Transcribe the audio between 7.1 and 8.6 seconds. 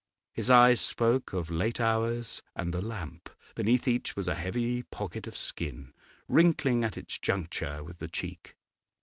juncture with the cheek.